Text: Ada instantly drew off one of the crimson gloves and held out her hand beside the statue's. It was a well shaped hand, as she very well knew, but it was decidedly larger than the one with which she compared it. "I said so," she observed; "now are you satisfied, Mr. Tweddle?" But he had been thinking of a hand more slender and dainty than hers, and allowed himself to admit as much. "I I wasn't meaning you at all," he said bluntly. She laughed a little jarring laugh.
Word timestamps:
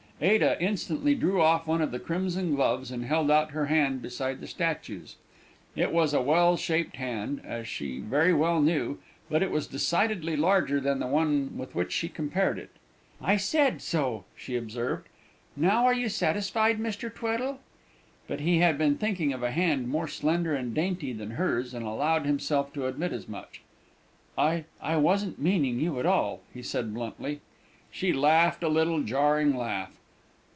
Ada 0.23 0.55
instantly 0.61 1.15
drew 1.15 1.41
off 1.41 1.65
one 1.65 1.81
of 1.81 1.89
the 1.89 1.97
crimson 1.97 2.53
gloves 2.55 2.91
and 2.91 3.03
held 3.05 3.31
out 3.31 3.53
her 3.53 3.65
hand 3.65 4.03
beside 4.03 4.39
the 4.39 4.45
statue's. 4.45 5.15
It 5.75 5.91
was 5.91 6.13
a 6.13 6.21
well 6.21 6.57
shaped 6.57 6.97
hand, 6.97 7.41
as 7.43 7.67
she 7.67 7.97
very 7.99 8.31
well 8.31 8.61
knew, 8.61 8.99
but 9.31 9.41
it 9.41 9.49
was 9.49 9.65
decidedly 9.65 10.37
larger 10.37 10.79
than 10.79 10.99
the 10.99 11.07
one 11.07 11.57
with 11.57 11.73
which 11.73 11.91
she 11.91 12.07
compared 12.07 12.59
it. 12.59 12.69
"I 13.19 13.35
said 13.35 13.81
so," 13.81 14.25
she 14.35 14.55
observed; 14.55 15.07
"now 15.55 15.87
are 15.87 15.93
you 15.93 16.07
satisfied, 16.07 16.77
Mr. 16.79 17.11
Tweddle?" 17.11 17.57
But 18.27 18.41
he 18.41 18.59
had 18.59 18.77
been 18.77 18.99
thinking 18.99 19.33
of 19.33 19.41
a 19.41 19.49
hand 19.49 19.87
more 19.87 20.07
slender 20.07 20.53
and 20.53 20.75
dainty 20.75 21.13
than 21.13 21.31
hers, 21.31 21.73
and 21.73 21.83
allowed 21.83 22.27
himself 22.27 22.71
to 22.73 22.85
admit 22.85 23.11
as 23.11 23.27
much. 23.27 23.63
"I 24.37 24.65
I 24.79 24.97
wasn't 24.97 25.39
meaning 25.41 25.79
you 25.79 25.97
at 25.99 26.05
all," 26.05 26.41
he 26.53 26.61
said 26.61 26.93
bluntly. 26.93 27.41
She 27.89 28.13
laughed 28.13 28.61
a 28.61 28.69
little 28.69 29.01
jarring 29.01 29.57
laugh. 29.57 29.97